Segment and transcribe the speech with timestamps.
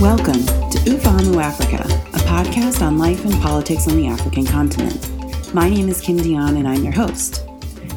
[0.00, 1.82] Welcome to Ufahamu Africa,
[2.14, 5.52] a podcast on life and politics on the African continent.
[5.52, 7.44] My name is Kim Dionne and I'm your host.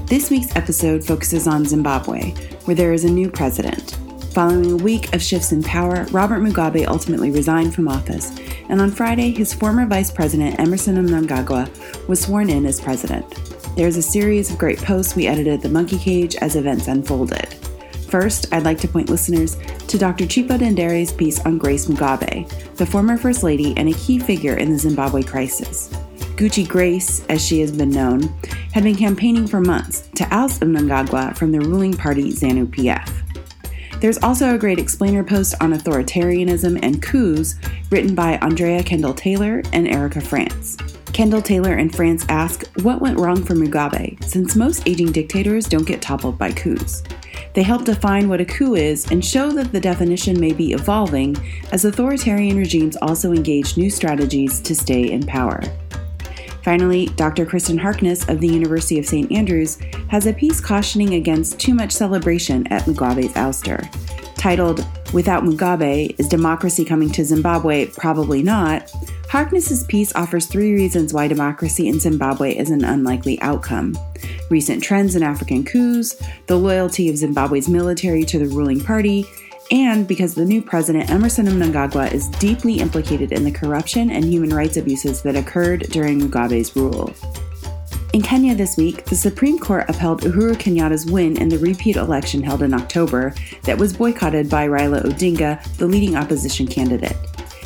[0.07, 2.31] This week's episode focuses on Zimbabwe,
[2.65, 3.91] where there is a new president.
[4.33, 8.91] Following a week of shifts in power, Robert Mugabe ultimately resigned from office, and on
[8.91, 11.69] Friday, his former vice president, Emmerson Mnangagwa,
[12.09, 13.33] was sworn in as president.
[13.77, 17.55] There's a series of great posts we edited at the Monkey Cage as events unfolded.
[18.13, 19.57] First, I'd like to point listeners
[19.87, 20.25] to Dr.
[20.25, 24.71] Chipo Dendere's piece on Grace Mugabe, the former First Lady and a key figure in
[24.71, 25.89] the Zimbabwe crisis.
[26.35, 28.21] Gucci Grace, as she has been known,
[28.71, 33.11] had been campaigning for months to oust Mnangagwa from the ruling party ZANU PF.
[33.99, 37.55] There's also a great explainer post on authoritarianism and coups
[37.89, 40.77] written by Andrea Kendall Taylor and Erica Frantz.
[41.13, 45.87] Kendall Taylor and Frantz ask what went wrong for Mugabe, since most aging dictators don't
[45.87, 47.01] get toppled by coups.
[47.53, 51.35] They help define what a coup is and show that the definition may be evolving
[51.71, 55.61] as authoritarian regimes also engage new strategies to stay in power.
[56.63, 57.45] Finally, Dr.
[57.45, 59.31] Kristen Harkness of the University of St.
[59.31, 63.87] Andrews has a piece cautioning against too much celebration at Mugabe's ouster.
[64.35, 67.87] Titled, Without Mugabe, Is Democracy Coming to Zimbabwe?
[67.87, 68.91] Probably Not,
[69.33, 73.97] Harkness's piece offers three reasons why democracy in Zimbabwe is an unlikely outcome
[74.51, 79.25] recent trends in African coups, the loyalty of Zimbabwe's military to the ruling party,
[79.71, 84.51] and because the new president, Emmerson Mnangagwa, is deeply implicated in the corruption and human
[84.51, 87.11] rights abuses that occurred during Mugabe's rule.
[88.13, 92.43] In Kenya this week, the Supreme Court upheld Uhuru Kenyatta's win in the repeat election
[92.43, 97.17] held in October that was boycotted by Raila Odinga, the leading opposition candidate.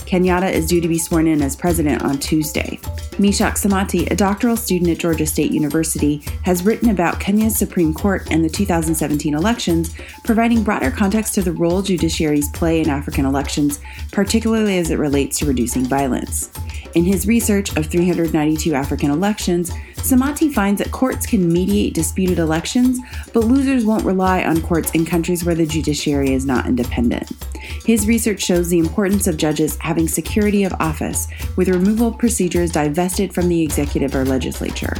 [0.08, 2.80] Kenyatta is due to be sworn in as president on Tuesday.
[3.18, 8.26] Mishak Samati, a doctoral student at Georgia State University, has written about Kenya's Supreme Court
[8.32, 13.82] and the 2017 elections, providing broader context to the role judiciaries play in African elections,
[14.14, 16.52] particularly as it relates to reducing violence.
[16.96, 19.72] In his research of 392 African elections,
[20.08, 22.98] Samati finds that courts can mediate disputed elections,
[23.34, 27.30] but losers won't rely on courts in countries where the judiciary is not independent.
[27.86, 33.34] His research shows the importance of judges having security of office, with removal procedures divested
[33.34, 34.94] from the executive or legislature.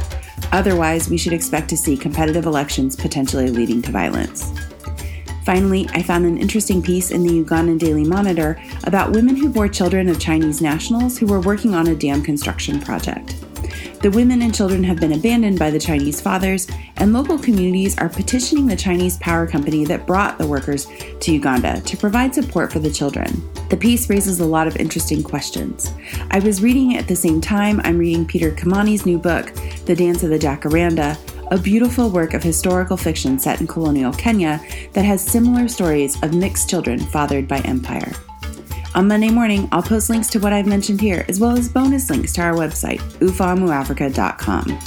[0.52, 4.52] Otherwise, we should expect to see competitive elections potentially leading to violence.
[5.46, 9.68] Finally, I found an interesting piece in the Ugandan Daily Monitor about women who bore
[9.68, 13.36] children of Chinese nationals who were working on a dam construction project.
[14.00, 18.08] The women and children have been abandoned by the Chinese fathers, and local communities are
[18.08, 20.86] petitioning the Chinese power company that brought the workers
[21.18, 23.42] to Uganda to provide support for the children.
[23.70, 25.92] The piece raises a lot of interesting questions.
[26.30, 29.52] I was reading it at the same time I'm reading Peter Kimani's new book,
[29.86, 31.18] The Dance of the Jakaranda,
[31.50, 34.60] a beautiful work of historical fiction set in colonial Kenya
[34.92, 38.12] that has similar stories of mixed children fathered by empire.
[38.94, 42.08] On Monday morning, I'll post links to what I've mentioned here, as well as bonus
[42.10, 44.78] links to our website, ufahamuafrica.com.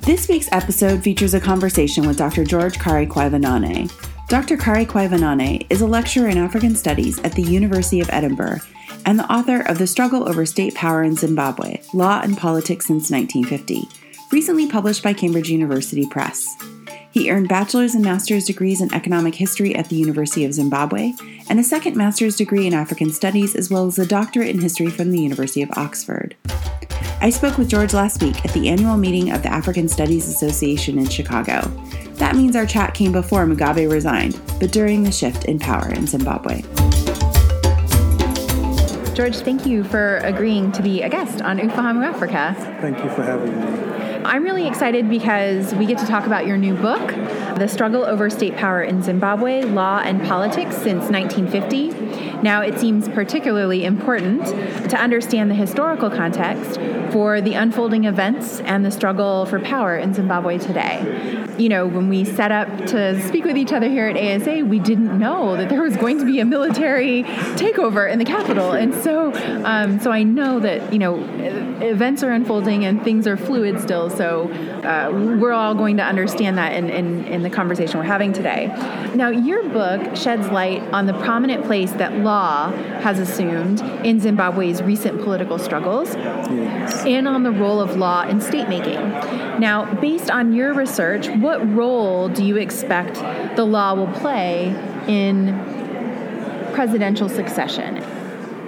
[0.00, 2.44] This week's episode features a conversation with Dr.
[2.44, 3.90] George Karekwaivanane.
[4.28, 4.56] Dr.
[4.56, 8.60] Karekwaivanane is a lecturer in African Studies at the University of Edinburgh
[9.04, 13.10] and the author of The Struggle Over State Power in Zimbabwe Law and Politics Since
[13.10, 13.88] 1950,
[14.32, 16.56] recently published by Cambridge University Press.
[17.16, 21.14] He earned bachelor's and master's degrees in economic history at the University of Zimbabwe
[21.48, 24.90] and a second master's degree in African studies, as well as a doctorate in history
[24.90, 26.36] from the University of Oxford.
[27.22, 30.98] I spoke with George last week at the annual meeting of the African Studies Association
[30.98, 31.62] in Chicago.
[32.16, 36.06] That means our chat came before Mugabe resigned, but during the shift in power in
[36.06, 36.60] Zimbabwe.
[39.14, 42.54] George, thank you for agreeing to be a guest on Ufahamu Africa.
[42.82, 43.85] Thank you for having me.
[44.26, 47.10] I'm really excited because we get to talk about your new book,
[47.58, 52.42] The Struggle Over State Power in Zimbabwe Law and Politics Since 1950.
[52.42, 54.44] Now, it seems particularly important
[54.90, 56.80] to understand the historical context
[57.12, 61.45] for the unfolding events and the struggle for power in Zimbabwe today.
[61.58, 64.78] You know, when we set up to speak with each other here at ASA, we
[64.78, 67.24] didn't know that there was going to be a military
[67.56, 69.32] takeover in the capital, and so,
[69.64, 71.16] um, so I know that you know
[71.80, 74.10] events are unfolding and things are fluid still.
[74.10, 74.50] So
[74.82, 78.66] uh, we're all going to understand that in, in, in the conversation we're having today.
[79.14, 82.70] Now, your book sheds light on the prominent place that law
[83.00, 87.04] has assumed in Zimbabwe's recent political struggles yes.
[87.04, 88.96] and on the role of law in state making.
[89.60, 93.14] Now, based on your research, what role do you expect
[93.54, 94.66] the law will play
[95.06, 95.54] in
[96.74, 98.02] presidential succession?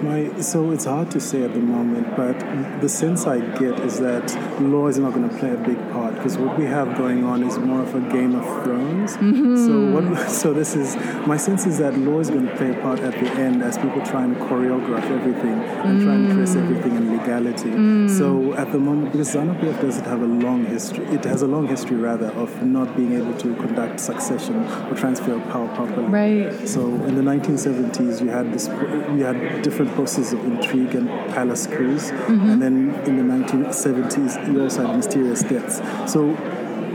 [0.01, 2.39] My so it's hard to say at the moment, but
[2.81, 4.25] the sense I get is that
[4.61, 7.43] law is not going to play a big part because what we have going on
[7.43, 9.17] is more of a Game of Thrones.
[9.17, 9.57] Mm-hmm.
[9.65, 10.29] So what?
[10.39, 10.95] So this is
[11.27, 13.77] my sense is that law is going to play a part at the end as
[13.77, 16.03] people try and choreograph everything and mm.
[16.05, 17.69] try and press everything in legality.
[17.69, 18.17] Mm.
[18.17, 21.47] So at the moment, because ZANU PF doesn't have a long history, it has a
[21.47, 24.55] long history rather of not being able to conduct succession
[24.89, 26.07] or transfer of power properly.
[26.07, 26.67] Right.
[26.67, 31.67] So in the 1970s, you had this, you had different process of intrigue and palace
[31.67, 32.11] coups.
[32.11, 32.49] Mm-hmm.
[32.49, 35.77] And then in the 1970s, you also had mysterious deaths.
[36.11, 36.35] So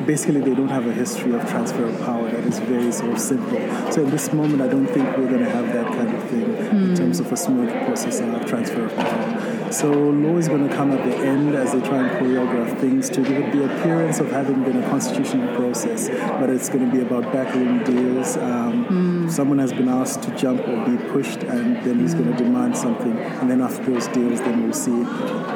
[0.06, 3.18] basically they don't have a history of transfer of power that is very sort of
[3.18, 3.58] simple.
[3.92, 6.44] So in this moment, I don't think we're going to have that kind of thing
[6.44, 6.70] mm.
[6.70, 6.94] in hmm.
[6.94, 9.72] terms of a smooth process of transfer of power.
[9.72, 13.10] So law is going to come at the end as they try and choreograph things
[13.10, 16.08] to give it the appearance of having been a constitutional process,
[16.38, 18.36] but it's going to be about backroom deals.
[18.36, 19.13] Um, mm.
[19.34, 22.76] Someone has been asked to jump or be pushed, and then he's going to demand
[22.76, 25.02] something, and then after those deals, then we'll see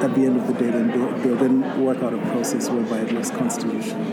[0.05, 2.99] at the end of the day, then they'll, they'll then work out a process whereby
[2.99, 4.05] it looks constitutional.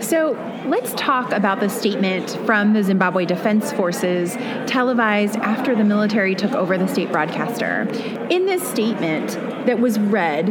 [0.00, 0.32] So
[0.66, 4.34] let's talk about the statement from the Zimbabwe Defense Forces
[4.66, 7.82] televised after the military took over the state broadcaster.
[8.28, 9.34] In this statement
[9.66, 10.48] that was read,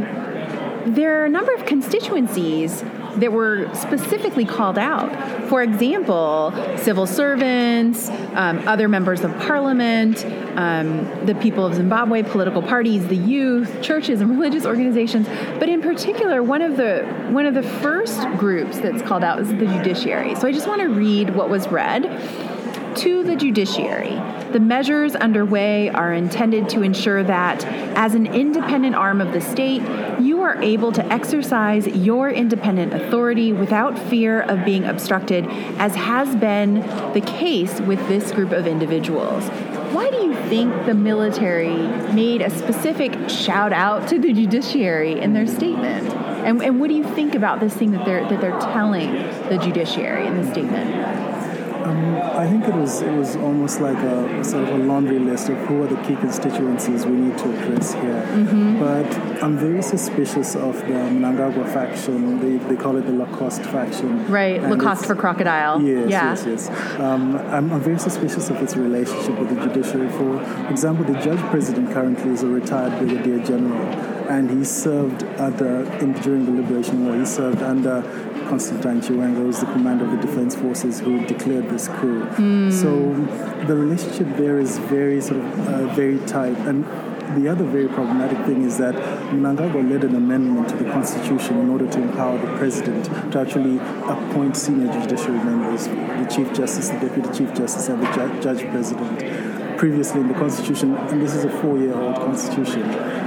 [0.86, 2.86] there are a number of constituencies
[3.18, 5.50] that were specifically called out.
[5.50, 10.25] For example, civil servants, um, other members of parliament,
[10.56, 15.28] um, the people of Zimbabwe, political parties, the youth, churches, and religious organizations.
[15.60, 19.50] But in particular, one of the one of the first groups that's called out is
[19.50, 20.36] the judiciary.
[20.36, 22.06] So I just want to read what was read
[22.98, 24.16] to the judiciary.
[24.52, 27.64] The measures underway are intended to ensure that,
[27.96, 29.82] as an independent arm of the state,
[30.20, 35.46] you are able to exercise your independent authority without fear of being obstructed,
[35.78, 36.76] as has been
[37.14, 39.48] the case with this group of individuals.
[39.94, 41.76] Why do you think the military
[42.14, 46.08] made a specific shout out to the judiciary in their statement?
[46.10, 49.12] And, and what do you think about this thing that they're that they're telling
[49.50, 51.31] the judiciary in the statement?
[51.83, 55.50] Um, I think it was it was almost like a sort of a laundry list
[55.50, 58.24] of who are the key constituencies we need to address here.
[58.30, 58.80] Mm-hmm.
[58.80, 62.39] But I'm very suspicious of the Mnangagwa faction.
[62.39, 64.28] They, they call it the Lacoste faction.
[64.28, 65.81] Right, Lacoste for crocodile.
[65.81, 66.30] Yes, yeah.
[66.30, 67.00] yes, yes.
[67.00, 70.10] Um, I'm, I'm, very suspicious of its relationship with the judiciary.
[70.10, 73.86] For example, the judge president currently is a retired brigadier general,
[74.31, 77.18] and he served under in, during the Liberation War.
[77.18, 78.01] He served under
[78.48, 82.24] Constantine Chiwenga, who was the commander of the defense forces who declared this coup.
[82.38, 82.72] Mm.
[82.72, 82.92] So
[83.68, 86.57] the relationship there is very sort of uh, very tight.
[86.69, 86.86] And
[87.36, 88.95] the other very problematic thing is that
[89.36, 93.78] Mnangagwa led an amendment to the constitution in order to empower the president to actually
[94.16, 98.62] appoint senior judiciary members, the chief justice, the deputy chief justice, and the ju- judge
[98.72, 99.78] president.
[99.78, 102.83] Previously in the constitution, and this is a four-year-old constitution,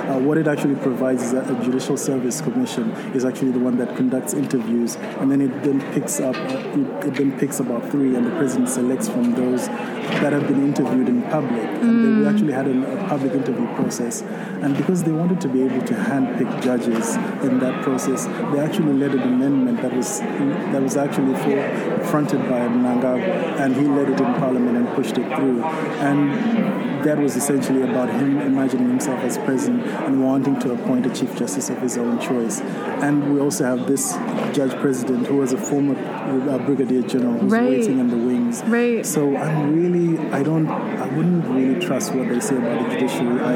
[0.08, 3.78] uh, what it actually provides is that a judicial service commission is actually the one
[3.78, 7.90] that conducts interviews, and then it then picks up uh, it, it, then picks about
[7.90, 11.64] three, and the president selects from those that have been interviewed in public.
[11.64, 12.20] And mm.
[12.20, 14.22] we actually had a, a, public interview process,
[14.62, 18.94] and because they wanted to be able to handpick judges in that process, they actually
[18.94, 24.10] led an amendment that was that was actually for, fronted by Mnangagwa, and he led
[24.10, 26.73] it in parliament and pushed it through, and
[27.04, 31.34] that was essentially about him imagining himself as president and wanting to appoint a Chief
[31.36, 32.60] Justice of his own choice.
[32.60, 34.12] And we also have this
[34.52, 37.68] Judge President who was a former uh, Brigadier General who's right.
[37.68, 38.62] waiting in the wings.
[38.64, 39.04] Right.
[39.04, 43.40] So I'm really, I don't, I wouldn't really trust what they say about the judiciary.
[43.40, 43.54] I,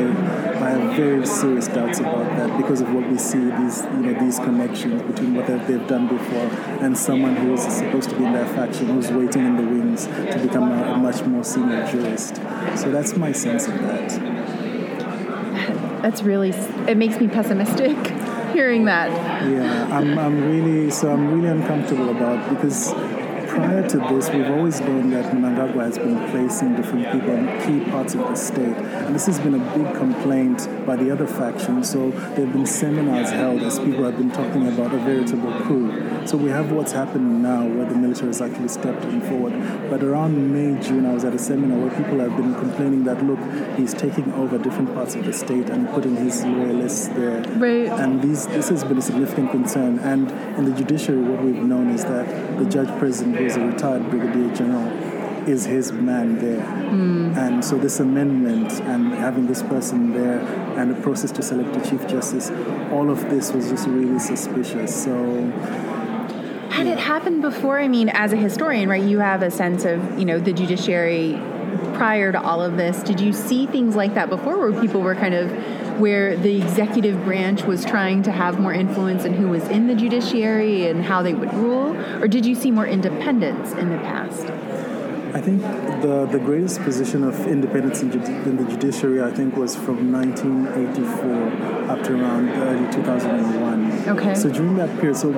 [0.58, 4.20] I have very serious doubts about that because of what we see, these, you know,
[4.20, 6.48] these connections between what they've done before
[6.84, 10.06] and someone who is supposed to be in their faction who's waiting in the wings
[10.06, 12.36] to become a, a much more senior jurist.
[12.76, 14.38] So that's my sense of that
[16.02, 16.50] that's really
[16.88, 17.96] it makes me pessimistic
[18.52, 19.10] hearing that.
[19.48, 22.92] Yeah, I'm, I'm really so I'm really uncomfortable about because
[23.58, 27.90] prior to this, we've always known that Mnangagwa has been placing different people in key
[27.90, 28.76] parts of the state.
[29.04, 31.90] And this has been a big complaint by the other factions.
[31.90, 36.26] So there have been seminars held as people have been talking about a veritable coup.
[36.26, 39.54] So we have what's happening now where the military has actually stepped in forward.
[39.90, 43.24] But around May, June, I was at a seminar where people have been complaining that,
[43.24, 43.40] look,
[43.76, 47.42] he's taking over different parts of the state and putting his loyalists there.
[47.58, 47.88] Right.
[47.88, 49.98] And these, this has been a significant concern.
[50.00, 54.08] And in the judiciary, what we've known is that the judge president is a retired
[54.10, 54.88] brigadier general
[55.48, 56.60] is his man there.
[56.60, 57.36] Mm.
[57.36, 60.40] And so this amendment and having this person there
[60.78, 62.50] and the process to select the Chief Justice,
[62.92, 65.04] all of this was just really suspicious.
[65.04, 65.14] So
[66.70, 66.92] had yeah.
[66.92, 67.80] it happened before?
[67.80, 71.40] I mean, as a historian, right, you have a sense of, you know, the judiciary
[71.94, 75.14] prior to all of this, did you see things like that before where people were
[75.14, 75.50] kind of
[75.98, 79.94] where the executive branch was trying to have more influence in who was in the
[79.94, 81.96] judiciary and how they would rule?
[82.22, 84.46] Or did you see more independence in the past?
[85.34, 85.60] I think
[86.00, 91.90] the, the greatest position of independence in, in, the judiciary, I think, was from 1984
[91.90, 94.08] up to around early 2001.
[94.08, 94.34] Okay.
[94.34, 95.32] So during that period, so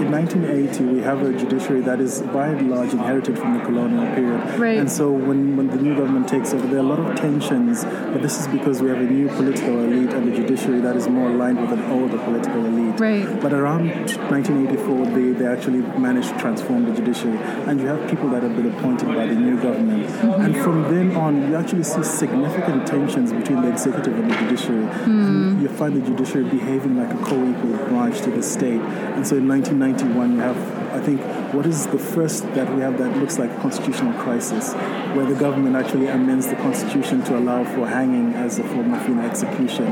[0.00, 4.06] in 1980, we have a judiciary that is by and large inherited from the colonial
[4.14, 4.58] period.
[4.58, 4.78] Right.
[4.78, 7.84] And so when, when the new government takes over, there are a lot of tensions,
[7.84, 11.08] but this is because we have a new political elite and a judiciary that is
[11.08, 13.00] more aligned with an older political elite.
[13.00, 13.40] Right.
[13.40, 17.38] But around 1984, they, they actually managed to transform the judiciary.
[17.66, 20.06] And you have people that have been appointed by the new government.
[20.06, 20.42] Mm-hmm.
[20.42, 24.86] And from then on, you actually see significant tensions between the executive and the judiciary.
[25.08, 25.62] Mm.
[25.62, 28.80] you find the judiciary behaving like a co-equal branch to the state.
[28.80, 29.46] And so in
[29.92, 31.20] 1991, you have, I think,
[31.54, 34.74] what is the first that we have that looks like a constitutional crisis,
[35.14, 39.08] where the government actually amends the constitution to allow for hanging as a form of
[39.08, 39.86] you know, execution.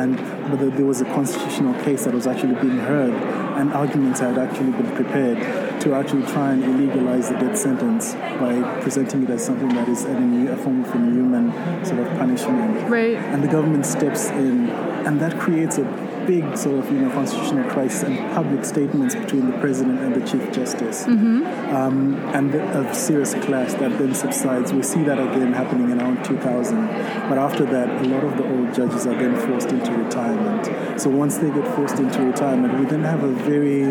[0.00, 0.16] And
[0.50, 3.14] but there was a constitutional case that was actually being heard,
[3.58, 5.38] and arguments had actually been prepared
[5.80, 10.04] to actually try and illegalize the death sentence by presenting it as something that is
[10.04, 11.52] a form of inhuman
[11.84, 12.90] sort of punishment.
[12.90, 13.16] Right.
[13.16, 14.68] And the government steps in,
[15.06, 19.50] and that creates a big sort of you know constitutional crisis and public statements between
[19.50, 21.44] the president and the chief justice, mm-hmm.
[21.74, 24.72] um, and a serious clash that then subsides.
[24.72, 26.86] We see that again happening around 2000,
[27.28, 31.00] but after that, a lot of the old judges are then forced into retirement.
[31.00, 33.84] So once they get forced into retirement, we then have a very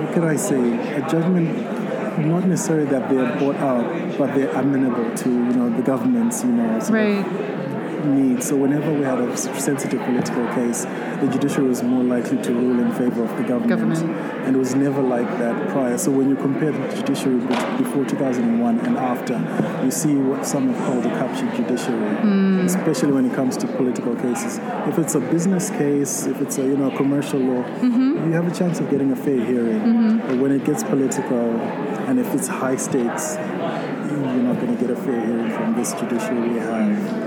[0.00, 1.78] what can I say, a judgment
[2.18, 6.52] not necessarily that they're bought out, but they're amenable to you know the government's you
[6.52, 7.59] know right
[8.04, 8.48] needs.
[8.48, 10.84] So whenever we had a sensitive political case,
[11.20, 13.68] the judiciary was more likely to rule in favor of the government.
[13.68, 14.46] government.
[14.46, 15.98] And it was never like that prior.
[15.98, 17.40] So when you compare the judiciary
[17.76, 19.36] before 2001 and after,
[19.84, 22.64] you see what some have called the captured judiciary, mm.
[22.64, 24.58] especially when it comes to political cases.
[24.88, 28.26] If it's a business case, if it's a you know commercial law, mm-hmm.
[28.26, 29.80] you have a chance of getting a fair hearing.
[29.80, 30.28] Mm-hmm.
[30.28, 31.60] But when it gets political,
[32.08, 35.92] and if it's high stakes, you're not going to get a fair hearing from this
[35.94, 37.19] judiciary we have.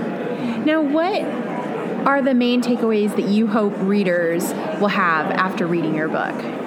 [0.64, 1.20] Now, what
[2.06, 4.44] are the main takeaways that you hope readers
[4.80, 6.63] will have after reading your book?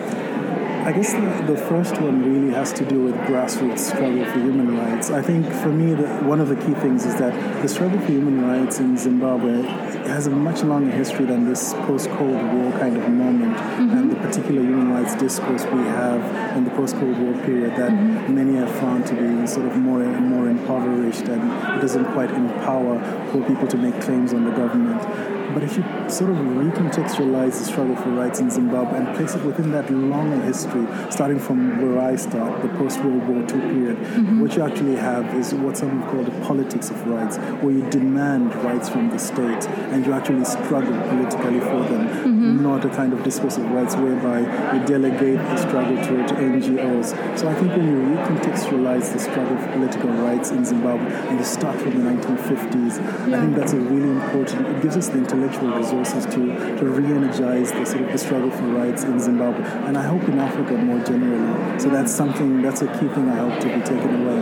[0.87, 4.77] I guess the, the, first one really has to do with grassroots struggle for human
[4.77, 5.09] rights.
[5.09, 8.05] I think for me, the, one of the key things is that the struggle for
[8.05, 9.63] human rights in Zimbabwe
[10.07, 13.97] has a much longer history than this post-Cold War kind of moment mm-hmm.
[13.97, 18.33] and the particular human rights discourse we have in the post-Cold War period that mm-hmm.
[18.33, 22.31] many have found to be sort of more and more impoverished and it doesn't quite
[22.31, 22.97] empower
[23.31, 25.36] poor people to make claims on the government.
[25.53, 29.43] But if you sort of recontextualize the struggle for rights in Zimbabwe and place it
[29.43, 33.97] within that longer history, starting from where I start, the post World War II period,
[33.97, 34.41] mm-hmm.
[34.41, 38.53] what you actually have is what some call the politics of rights, where you demand
[38.55, 42.63] rights from the state and you actually struggle politically for them, mm-hmm.
[42.63, 44.39] not a kind of discourse of rights whereby
[44.73, 47.37] you delegate the struggle to, to NGOs.
[47.37, 51.45] So I think when you recontextualize the struggle for political rights in Zimbabwe and you
[51.45, 53.37] start from the 1950s, yeah.
[53.37, 57.71] I think that's a really important, it gives us the intellectual resources to, to re-energize
[57.71, 60.99] the sort of the struggle for rights in Zimbabwe, and I hope in Africa more
[61.05, 61.79] generally.
[61.79, 64.41] So that's something that's a key thing I hope to be taken away.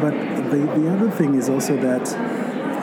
[0.00, 2.04] But the, the other thing is also that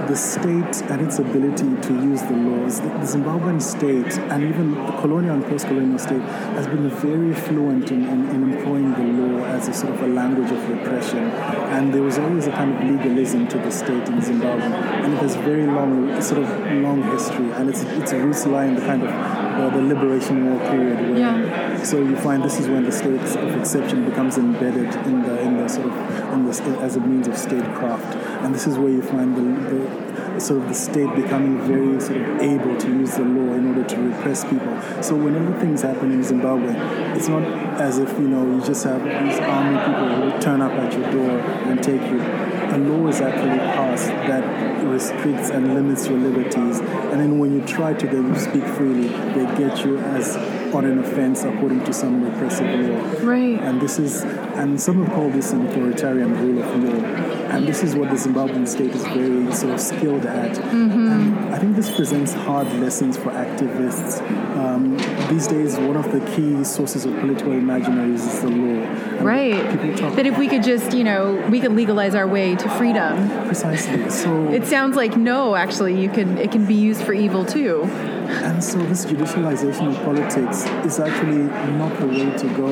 [0.08, 2.82] the state and its ability to use the laws.
[2.82, 6.22] The, Zimbabwean state and even the colonial and post-colonial state
[6.58, 9.03] has been very fluent in, in, in, employing the
[9.74, 11.24] a sort of a language of repression.
[11.75, 14.63] And there was always a kind of legalism to the state in Zimbabwe.
[15.03, 16.50] And it has very long, sort of
[16.82, 17.51] long history.
[17.53, 21.00] And its, its roots lie in the kind of uh, the liberation war period.
[21.10, 21.84] Where, yeah.
[21.84, 25.58] So you find this is when the state of exception becomes embedded in the, in
[25.58, 25.94] the sort of,
[26.34, 28.15] in the, as a means of statecraft.
[28.44, 30.03] And this is where you find the, the
[30.40, 33.84] sort of the state becoming very sort of able to use the law in order
[33.84, 34.82] to repress people.
[35.02, 36.74] So whenever things happen in Zimbabwe,
[37.16, 37.44] it's not
[37.80, 41.12] as if you know you just have these army people who turn up at your
[41.12, 42.22] door and take you.
[42.22, 46.80] A law is actually passed that restricts and limits your liberties,
[47.13, 50.36] and then when you try to then speak freely, they get you as
[50.74, 53.29] on an offense according to some repressive law.
[53.29, 53.60] Right.
[53.60, 57.34] And this is, and some have called this an authoritarian rule of law.
[57.53, 60.55] And this is what the Zimbabwean state is very sort of skilled at.
[60.55, 61.08] Mm-hmm.
[61.08, 64.20] And I think this presents hard lessons for activists.
[64.58, 64.98] Um,
[65.29, 68.84] these days, one of the key sources of political imaginaries is the law.
[68.84, 70.15] And right.
[70.15, 73.46] That if we could just, you know, we could legalize our way to freedom.
[73.46, 74.10] Precisely.
[74.10, 76.39] So it sounds like no, actually, you can.
[76.39, 77.84] It can be used for evil too.
[77.84, 81.44] And so this judicialization of politics is actually
[81.78, 82.68] not the way to go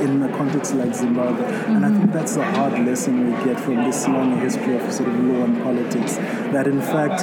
[0.00, 1.44] in a context like Zimbabwe.
[1.44, 1.76] Mm-hmm.
[1.76, 5.08] And I think that's the hard lesson we get from this long history of sort
[5.08, 6.16] of law and politics.
[6.52, 7.22] That in fact,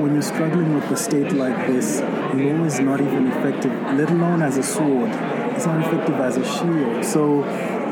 [0.00, 4.42] when you're struggling with a state like this, law is not even effective, let alone
[4.42, 5.10] as a sword.
[5.54, 7.04] It's not effective as a shield.
[7.04, 7.42] So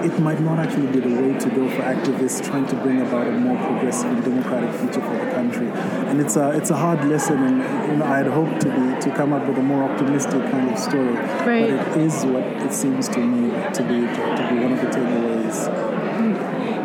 [0.04, 3.26] it might not actually be the way to go for activists trying to bring about
[3.26, 5.68] a more progressive and democratic future for the country.
[6.08, 9.00] And it's a it's a hard lesson, and you know I had hoped to be
[9.00, 11.14] to come up with a more optimistic kind of story.
[11.14, 11.70] Right.
[11.70, 14.80] But it is what it seems to me to be to, to be one of
[14.80, 15.92] the takeaways.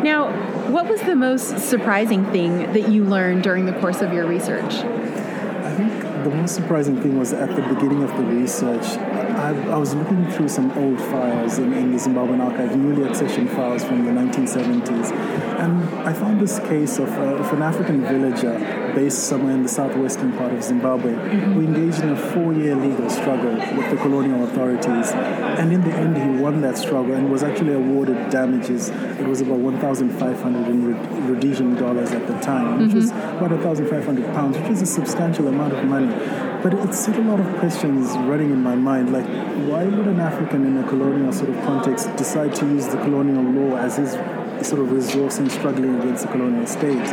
[0.02, 0.30] Now,
[0.70, 4.74] what was the most surprising thing that you learned during the course of your research?
[4.74, 5.92] I think
[6.24, 8.84] the most surprising thing was at the beginning of the research,
[9.38, 13.54] I, I was looking through some old files in, in the Zimbabwean archive, newly accessioned
[13.54, 15.12] files from the 1970s,
[15.60, 18.58] and I found this case of, uh, of an African villager
[18.96, 23.54] based somewhere in the southwestern part of Zimbabwe who engaged in a four-year legal struggle
[23.54, 27.74] with the colonial authorities, and in the end he won that struggle and was actually
[27.74, 28.88] awarded damages.
[28.88, 32.96] It was about 1,500 Rhodesian dollars at the time, which mm-hmm.
[32.96, 36.12] was about 1,500 pounds, which is a substantial amount of money.
[36.62, 39.26] But it set a lot of questions running in my mind, like
[39.68, 43.42] why would an African in a colonial sort of context decide to use the colonial
[43.42, 44.12] law as his
[44.66, 47.06] sort of resource in struggling against the colonial state?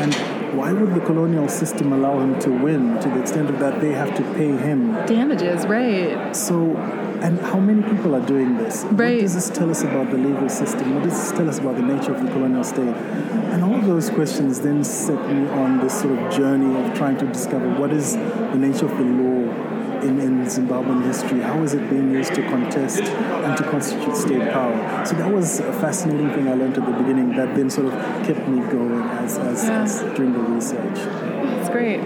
[0.00, 3.80] And why would the colonial system allow him to win to the extent of that
[3.80, 6.34] they have to pay him damages, right?
[6.34, 6.76] So
[7.22, 8.84] and how many people are doing this?
[8.84, 9.16] Right.
[9.16, 10.94] What does this tell us about the legal system?
[10.94, 12.94] What does this tell us about the nature of the colonial state?
[13.52, 17.16] And all of those questions then set me on this sort of journey of trying
[17.18, 21.40] to discover what is the nature of the law in, in Zimbabwean history?
[21.40, 25.04] How is it being used to contest and to constitute state power?
[25.04, 27.92] So that was a fascinating thing I learned at the beginning that then sort of
[28.26, 29.82] kept me going as, as, yeah.
[29.82, 30.96] as during the research.
[30.96, 32.00] That's great.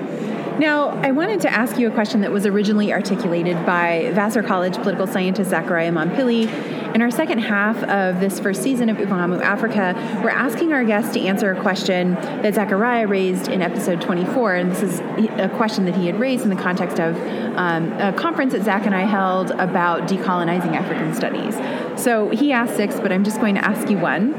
[0.58, 4.74] Now, I wanted to ask you a question that was originally articulated by Vassar College
[4.76, 6.48] political scientist Zachariah Mampilly.
[6.94, 9.94] In our second half of this first season of Ufahamu Africa,
[10.24, 14.54] we're asking our guests to answer a question that Zachariah raised in episode 24.
[14.56, 15.00] And this is
[15.38, 17.16] a question that he had raised in the context of
[17.56, 21.54] um, a conference that Zach and I held about decolonizing African studies.
[22.02, 24.32] So he asked six, but I'm just going to ask you one.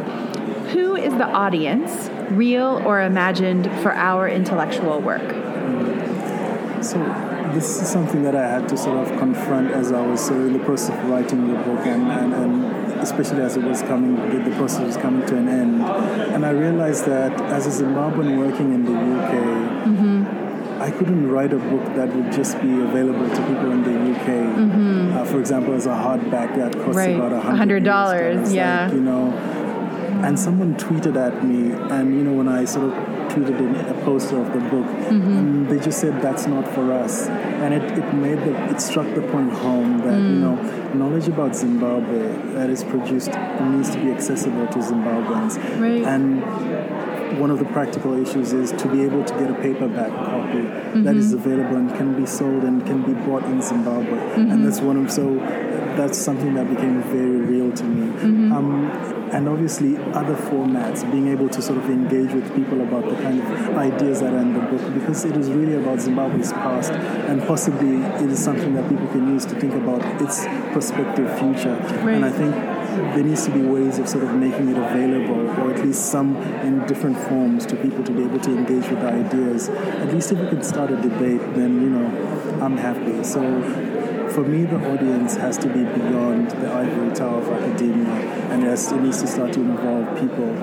[0.74, 5.29] Who is the audience, real or imagined, for our intellectual work?
[6.84, 6.99] So
[7.54, 10.60] this is something that I had to sort of confront as I was in the
[10.60, 14.56] process of writing the book, and, and, and especially as it was coming, the, the,
[14.56, 15.82] process was coming to an end.
[16.34, 19.32] And I realized that as a Zimbabwean working in the UK,
[19.88, 20.82] mm-hmm.
[20.82, 24.28] I couldn't write a book that would just be available to people in the UK.
[24.28, 25.18] Mm-hmm.
[25.18, 27.16] Uh, for example, as a hardback that costs right.
[27.16, 28.54] about a hundred dollars.
[28.54, 29.61] Yeah, like, you know.
[30.26, 32.93] And someone tweeted at me, and you know when I sort of
[33.32, 35.67] tweeted in a poster of the book, mm-hmm.
[35.67, 39.21] they just said that's not for us, and it, it made the it struck the
[39.21, 40.30] point home that mm.
[40.30, 40.56] you know
[40.93, 46.04] knowledge about Zimbabwe that is produced needs to be accessible to Zimbabweans, right.
[46.04, 50.60] and one of the practical issues is to be able to get a paperback copy
[50.60, 51.04] mm-hmm.
[51.04, 54.52] that is available and can be sold and can be bought in Zimbabwe, mm-hmm.
[54.52, 55.39] and that's one of so
[55.97, 58.08] that's something that became very real to me.
[58.08, 58.51] Mm-hmm.
[58.51, 63.15] Um, and obviously other formats, being able to sort of engage with people about the
[63.15, 66.91] kind of ideas that are in the book, because it is really about Zimbabwe's past,
[66.91, 71.75] and possibly it is something that people can use to think about its prospective future.
[72.04, 72.15] Right.
[72.15, 72.54] And I think
[73.15, 76.36] there needs to be ways of sort of making it available, or at least some
[76.36, 79.69] in different forms, to people to be able to engage with the ideas.
[79.69, 83.23] At least if we can start a debate, then you know, I'm happy.
[83.23, 83.41] So
[84.32, 88.08] for me, the audience has to be beyond the ivory tower of academia,
[88.52, 90.54] and it, has, it needs to start to involve people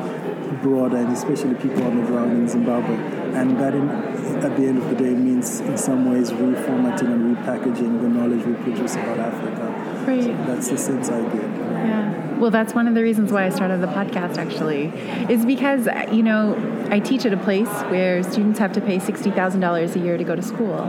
[0.63, 2.97] broader, and especially people on the ground in Zimbabwe.
[3.35, 7.37] And that, in, at the end of the day, means in some ways reformatting and
[7.37, 10.05] repackaging the knowledge we produce about Africa.
[10.07, 10.25] Right.
[10.25, 11.43] So that's the sense I get.
[11.43, 12.39] Yeah.
[12.39, 14.87] Well, that's one of the reasons why I started the podcast, actually,
[15.33, 16.57] is because, you know,
[16.91, 20.37] I teach at a place where students have to pay $60,000 a year to go
[20.37, 20.83] to school.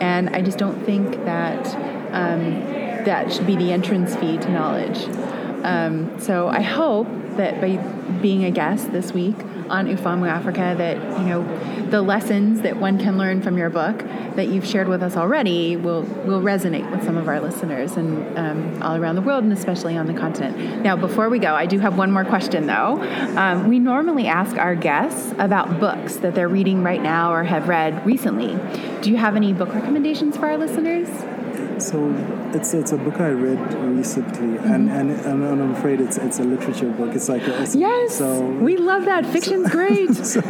[0.00, 2.60] And I just don't think that um,
[3.04, 5.04] that should be the entrance fee to knowledge.
[5.64, 7.76] Um, so I hope that by
[8.20, 9.36] being a guest this week
[9.68, 11.42] on Ufahamu Africa, that you know
[11.90, 14.04] the lessons that one can learn from your book
[14.36, 18.38] that you've shared with us already will will resonate with some of our listeners and
[18.38, 20.82] um, all around the world, and especially on the continent.
[20.82, 23.00] Now, before we go, I do have one more question though.
[23.36, 27.68] Um, we normally ask our guests about books that they're reading right now or have
[27.68, 28.58] read recently.
[29.02, 31.08] Do you have any book recommendations for our listeners?
[31.80, 32.12] So
[32.54, 34.72] it's it's a book I read recently, mm-hmm.
[34.72, 37.14] and, and, and I'm afraid it's it's a literature book.
[37.14, 39.24] It's like a, it's, yes, so we love that.
[39.26, 40.14] Fiction's so, great.
[40.14, 40.40] so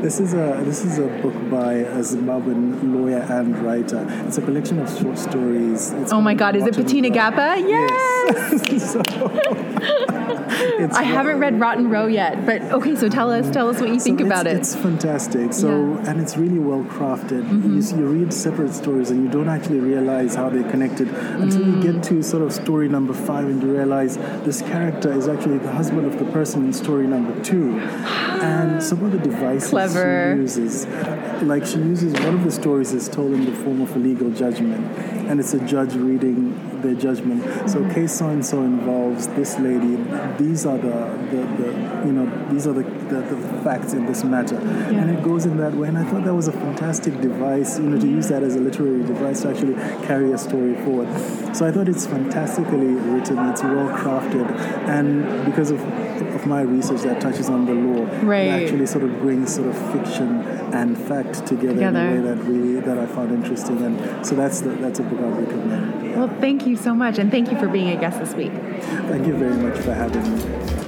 [0.00, 4.06] this is a this is a book by a Zimbabwean lawyer and writer.
[4.26, 5.92] It's a collection of short stories.
[5.92, 6.56] It's oh my God!
[6.56, 7.60] Is it Petina Gappah?
[7.68, 8.70] Yes.
[8.70, 8.92] yes.
[8.92, 9.02] so,
[10.94, 12.94] I haven't read Rotten Row yet, but okay.
[12.96, 14.56] So tell us, tell us what you so think about it.
[14.56, 15.52] It's fantastic.
[15.52, 16.10] So yeah.
[16.10, 17.42] and it's really well crafted.
[17.42, 17.78] Mm-hmm.
[17.78, 21.76] You, you, read separate stories and you don't actually realize how they're connected until mm.
[21.82, 25.58] you get to sort of story number five and you realize this character is actually
[25.58, 27.78] the husband of the person in story number two.
[27.80, 30.34] And some of the devices Clever.
[30.34, 30.86] she uses,
[31.42, 34.30] like she uses one of the stories is told in the form of a legal
[34.30, 34.84] judgment,
[35.28, 37.42] and it's a judge reading their judgment.
[37.70, 37.92] So mm-hmm.
[37.92, 39.96] case so and so involves this lady.
[40.36, 40.90] These are the,
[41.30, 45.00] the, the you know these are the, the, the facts in this matter, yeah.
[45.00, 45.88] and it goes in that way.
[45.88, 48.60] And I thought that was a fantastic device, you know, to use that as a
[48.60, 49.74] literary device to actually
[50.06, 51.08] carry a story forward.
[51.56, 53.38] So I thought it's fantastically written.
[53.50, 54.50] It's well crafted,
[54.88, 55.80] and because of
[56.34, 58.40] of my research that touches on the law, right.
[58.40, 60.40] it actually sort of brings sort of fiction
[60.72, 61.98] and fact together, together.
[61.98, 63.80] in a way that we that I found interesting.
[63.82, 66.04] And so that's the, that's a book I recommend.
[66.04, 66.16] Yeah.
[66.18, 68.52] Well, thank you so much, and thank you for being a guest this week.
[68.52, 70.82] Thank you very much for having me.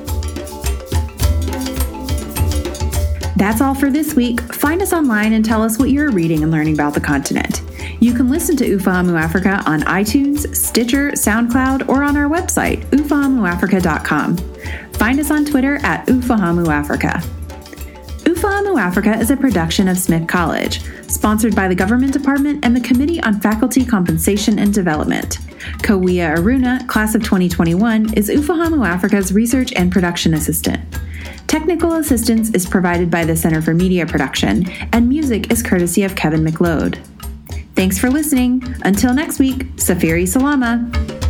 [3.37, 4.41] That's all for this week.
[4.55, 7.63] Find us online and tell us what you're reading and learning about the continent.
[8.01, 14.37] You can listen to Ufahamu Africa on iTunes, Stitcher, SoundCloud, or on our website, ufahamuafrica.com.
[14.95, 17.23] Find us on Twitter at Ufahamu Africa.
[18.25, 22.81] Ufahamu Africa is a production of Smith College, sponsored by the Government Department and the
[22.81, 25.39] Committee on Faculty Compensation and Development.
[25.83, 30.81] Kawia Aruna, class of 2021, is Ufahamu Africa's research and production assistant.
[31.47, 36.17] Technical assistance is provided by the Center for Media Production, and music is courtesy of
[36.17, 36.99] Kevin MacLeod.
[37.75, 38.63] Thanks for listening.
[38.85, 41.24] Until next week, Safiri Salama.